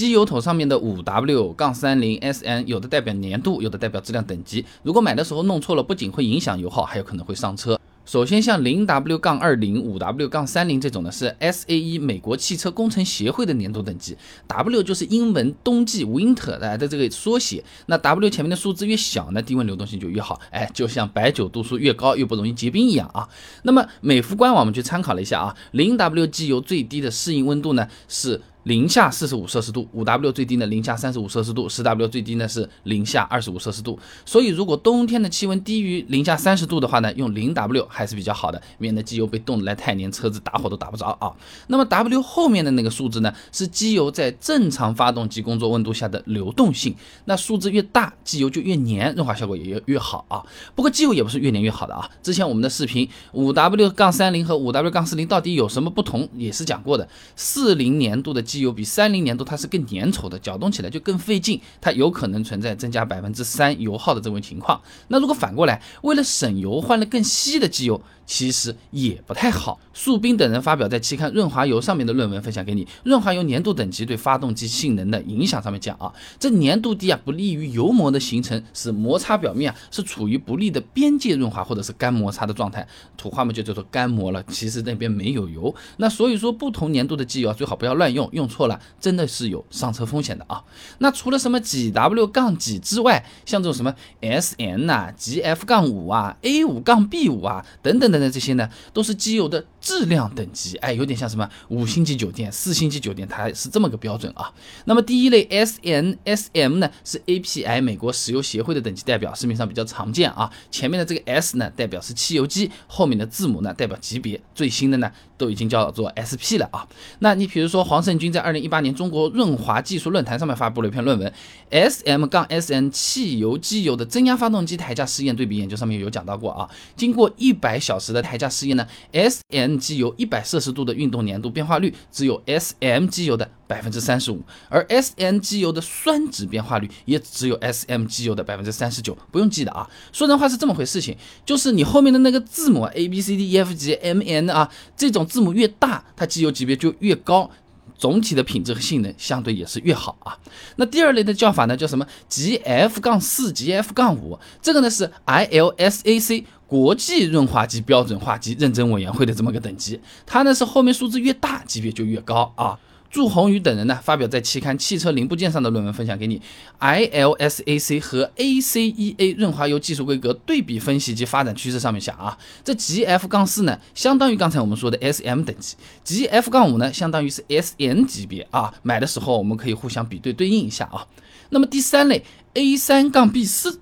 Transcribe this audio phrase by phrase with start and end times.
[0.00, 4.64] 机油头上面的五 W 杠三零 SN，有的代表年度，有的代表质量等级。
[4.82, 7.78] 如果买的时候弄错了，不仅会影响油耗，还有可能会上车。
[8.06, 14.16] 首先，像零 W 杠二零、五 W 杠三零这种呢，是 SAE 美国汽车工程协会的年度等级。
[14.46, 17.62] W 就是英文冬季 Winter 的这个缩写。
[17.84, 20.40] 那 W 前面的数字越小呢，低温流动性就越好。
[20.50, 23.28] 哎，就像白酒度数越高，越不容易结冰一样啊。
[23.64, 28.40] 那么美孚官网我们去参考了一下啊，零 W 机油最低的适应温度呢是。
[28.64, 33.98] 零下四十五摄氏度，五 W 最低呢零下三十五摄氏度，十 W 最低呢是零下二十五摄氏度。
[34.26, 41.32] 所以如果冬天的气温低于零下三十度的话呢，用零 W 还是比较好的，免得机油被冻得来太黏，车子打火都打不着啊。
[41.68, 46.94] 那么 W 后面的那个数字呢，是机油在正常发动机工作温度下的流动性。
[47.24, 50.44] 那数字越大，机油就越黏，润滑效果也越越好啊。
[50.74, 52.08] 不过机油也不是越黏越好的啊。
[52.22, 57.08] 之前我们的视频五 W 杠三零和五 W 杠四零到底有什么不同，也是讲过的。
[57.34, 64.80] 四零年度的机油比三零年度它是更粘稠的，搅动起来就更费劲，它有可能存在增加百分之三油耗的这种情况。
[65.08, 68.00] 那如果反过来，为了省油换了更稀的机油。
[68.26, 69.80] 其实也不太好。
[69.92, 72.86] 树斌等人发表在期刊《润滑油》上面的论文分享给你。
[73.02, 82.86] 润滑油粘度等级对发动机性能的影响上面讲啊，这粘度低啊，不利于油膜的形成，使摩擦表面啊是处于不利的边界润滑或者是干摩擦的状态。
[83.16, 84.40] 土话嘛就叫做干磨了。
[84.44, 85.74] 其实那边没有油。
[85.96, 90.64] 那所以说不同粘度的机油啊，最好不要乱用，用错了真的是有上车风险的啊。
[90.98, 104.52] 那除了什么几 W 杠几之外，像这种什么 SN 呐、GF 杠五啊、A 五杠 B 五啊等等等等这些呢，都是机油的质量等级，哎，有点像什么五星级酒店、四星级酒店，它是这么个标准啊。
[104.84, 110.48] 那么第一类 S N S M 呢，是 A P I 美国石油协会的等级代表，市面上比较常见啊。
[110.70, 114.40] 前面的这个 S 呢，代表是汽油机，后面的字母呢，代表级别。
[114.54, 116.86] 最新的呢，都已经叫做 S P 了啊。
[117.20, 121.32] 那你比如说黄胜军在二零一八年中国润滑技术论坛上面发布了一篇论文
[121.70, 126.68] ，S M 杠 S N 汽油机油的增压发动机台架试验对比研究，上面有讲到过啊。
[126.94, 128.10] 经过一百小时。
[128.10, 139.16] 的台架试验呢，S N 机油一百摄氏度的运动粘度变化率只有 S M 机油的百分之三十五，而 S M 机油的酸值变化率也只有 S M 机油的百分之三十九。
[139.32, 147.50] 不用记的啊，说人话是这么回事情，就是你后面的那个字母 A B C D E F G M N 啊，这种字母越大，它机油级别就越高，
[147.96, 150.36] 总体的品质和性能相对也是越好啊。
[150.76, 156.44] 那第二类的叫法呢，叫什么 G F 杠四 G F 杠五，这个呢是 I L S A C。
[156.70, 162.78] 国际润滑剂标准化及认证委员会的这么个等级，它呢是后面数字越大，级别就越高啊。
[163.10, 166.40] 祝宏宇等人呢发表在期刊《汽车零部件》上的论文分享给你
[166.78, 175.74] ，ILSAC 和 ACEA 润滑油技术规格对比分析及发展趋势上面讲啊，这 GF 杠四呢相当于刚才我们说的 SM 等级
[176.06, 178.72] ，GF 杠五呢相当于是 SN 级别啊。
[178.84, 181.04] 买的时候我们可以互相比对对应一下啊。
[181.48, 183.80] 那么第三类 A 三杠 B 四。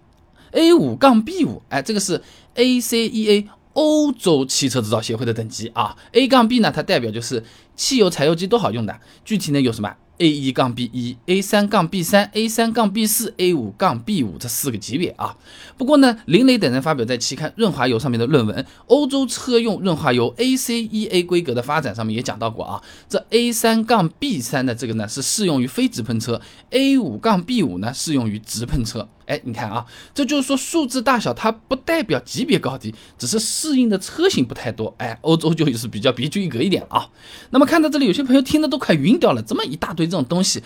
[0.53, 2.23] A 五杠 B 五，哎，这个是
[2.55, 5.97] ACEA 欧洲汽车制造协会的等级啊。
[6.13, 7.45] A 杠 B 呢，它代表就是
[7.77, 9.01] 汽油、柴油机都好用的。
[9.25, 15.37] 具体呢有什么？A 一杠 B 一，A 三杠 B 三，A 三杠 B 四，A 五杠 B 五这四个级别啊。
[15.77, 22.83] 不过呢，林磊等人发表在期刊《润滑油》上面的论文，欧洲车用润滑油 ACEA 规格的发展上面也讲到过啊。
[23.09, 26.41] 这 A 三杠 B 三的这个呢是适用于非直喷车
[26.71, 29.09] ，A 五杠 B 五呢适用于直喷车。
[29.27, 29.85] 哎，你看啊，
[30.15, 34.95] 这就是说数字大小它不代表级别高低，只是适应的车型不太多。
[34.97, 37.11] 哎，欧洲就是比较别具一格一点啊。
[37.51, 40.63] 那么看到这里，有些朋友听的都快晕掉了，这么一大堆这种东西，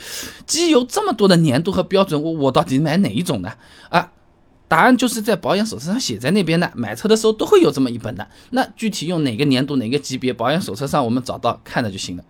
[0.46, 3.52] 机油这么多的粘度和标准，我我到底买哪一种呢？
[3.90, 4.12] 啊，
[4.68, 8.26] 答案就是在保养手册上写在那边的，买车的时候都会有这么一本的。
[8.50, 12.24] 那具体用哪个粘度、哪个级别，保养手册上我们找到看了就行了。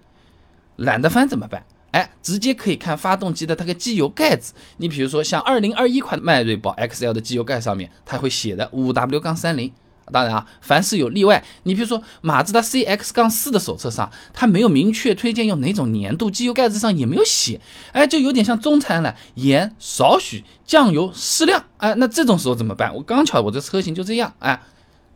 [0.76, 1.64] 懒得翻怎么办？
[1.92, 4.54] 哎，直接可以看发动机的它个机油盖子。
[4.78, 9.70] 你比如说像二零二一款迈锐宝 XL 的机油盖上面，它会写的五 W 杠三零。
[10.10, 11.44] 当然啊，凡是有例外。
[11.64, 17.60] 你比如说马自达 CX 杠四的手册上，它没有明确推荐用哪种粘度，机油盖子上也没有写。
[17.92, 21.64] 哎，就有点像中餐了，盐少许，酱油适量。
[21.76, 22.94] 哎，那这种时候怎么办？
[22.94, 24.60] 我刚巧我这车型就这样，哎。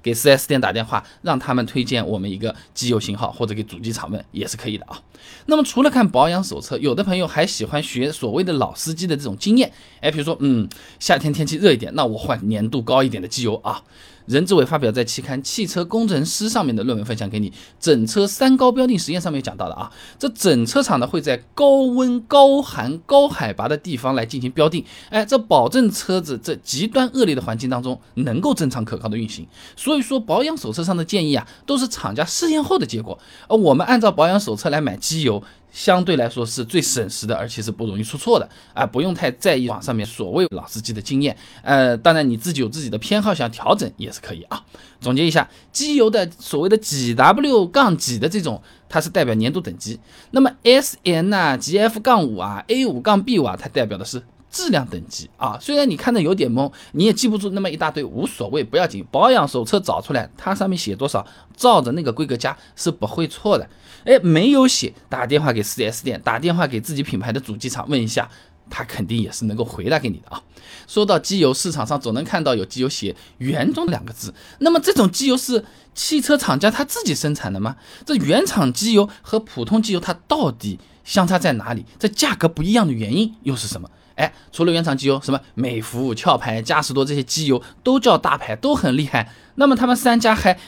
[0.03, 5.03] 给 4S 店打电话，让他们推荐我们一个机油型号，或者给主机厂问也是可以的啊。
[5.47, 9.73] 那么除了看保养手册，有的朋友还喜欢学所谓的老司机的这种经验。
[10.01, 10.69] 哎，比如说，嗯，
[11.01, 13.83] 夏天天气热一点，那我换粘度高一点的机油啊。
[14.27, 29.47] 任志伟发表在期刊《汽车工程师》上面的论文分享给你，整车三高标定实验上面讲到的啊，这整车厂呢会在高温、高寒、高海拔的地方来进行标定，哎，这保证车子这极端恶劣的环境当中能够正常可靠的运行。
[29.77, 33.19] 所以说保养手册上的建议啊，都是厂家试验后的结果，
[33.49, 35.43] 而我们按照保养手册来买机油。
[35.71, 41.37] 相对来说是最省时的，而且是不容易出错的啊，不用太在意网上面所谓老司机的经验。
[41.63, 44.65] 呃，当然你自己有自己的偏好，想调整也是可以啊。
[45.01, 49.99] 总结一下，机油的所谓的几 W 杠几的这种，它是代表粘度等级；
[50.31, 54.23] 那么 S N 啊、G F 杠五啊、A 五杠 B 五啊，它代表的是。
[54.57, 59.05] 质量等级啊，虽然你看的有点懵，你也记不住那么一大堆，无所谓，不要紧。
[59.13, 63.69] 保养手册找出来，它上面写多少，照着那个规格加是不会错的。
[64.05, 68.31] 哎，没有写，打电话给 4S 店，打电话给自己品牌的主机厂问一下，
[68.71, 70.43] 他肯定也是能够回答给你的啊。
[70.87, 75.63] 说到机油，市场上总能看到有机油写原装两个字，那么这种机油是
[75.95, 77.77] 汽车厂家他自己生产的吗？
[78.07, 81.85] 这原厂机油和普通机油它到底相差在哪里？
[81.99, 83.91] 这价格不一样的原因又是什么？
[84.17, 89.33] 哎，除了原厂机油，什么美孚、壳牌、嘉实多这些机油都叫大牌，都很厉害。
[89.55, 90.59] 那么他们三家还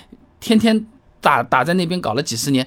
[0.41, 0.87] 天天
[1.21, 2.67] 打打在那边搞了几十年，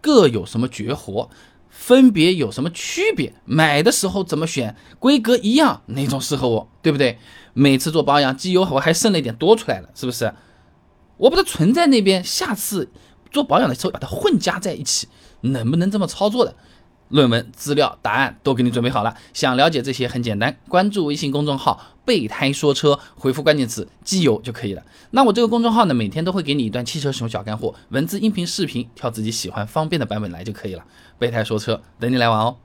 [0.00, 1.30] 各有什么绝活？
[1.70, 3.32] 分别有什么区别？
[3.44, 4.76] 买的时候怎么选？
[4.98, 6.68] 规格一样，哪种适合我？
[6.82, 7.18] 对不对？
[7.54, 10.34] 每次做保养，机油我还剩了一点多出来了，是不是？
[11.16, 12.90] 我把它存在那边，下次
[13.30, 15.08] 做保养的时候把它混加在一起，
[15.40, 16.54] 能不能这么操作的？
[17.12, 19.14] 论文资料、答案都给你准备好了。
[19.34, 24.82] 想了解这些很简单，关注微信公众号“备胎说车”，回复关键词“机油”就可以了。
[25.10, 30.82] 那我这个公众号呢，每天都会给你一段汽车使用小干货，文字、音频、视频，挑自己喜欢方便的版本来就可以了。
[31.18, 32.56] 备胎说车，等你来玩哦。